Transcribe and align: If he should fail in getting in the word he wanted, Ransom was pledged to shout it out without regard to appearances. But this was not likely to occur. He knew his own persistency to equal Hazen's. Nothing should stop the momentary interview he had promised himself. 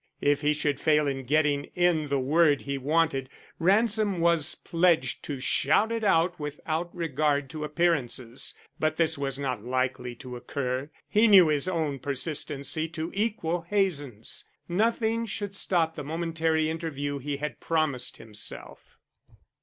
If 0.21 0.41
he 0.41 0.51
should 0.53 0.79
fail 0.79 1.05
in 1.05 1.25
getting 1.25 1.65
in 1.75 2.07
the 2.07 2.17
word 2.19 2.61
he 2.63 2.75
wanted, 2.79 3.29
Ransom 3.59 4.19
was 4.19 4.55
pledged 4.55 5.21
to 5.25 5.39
shout 5.39 5.91
it 5.91 6.03
out 6.03 6.39
without 6.39 6.89
regard 6.95 7.51
to 7.51 7.63
appearances. 7.63 8.55
But 8.79 8.95
this 8.97 9.15
was 9.15 9.37
not 9.37 9.63
likely 9.63 10.15
to 10.15 10.35
occur. 10.35 10.89
He 11.07 11.27
knew 11.27 11.49
his 11.49 11.67
own 11.67 11.99
persistency 11.99 12.87
to 12.87 13.11
equal 13.13 13.61
Hazen's. 13.69 14.43
Nothing 14.67 15.27
should 15.27 15.55
stop 15.55 15.93
the 15.93 16.03
momentary 16.03 16.67
interview 16.67 17.19
he 17.19 17.37
had 17.37 17.59
promised 17.59 18.17
himself. 18.17 18.97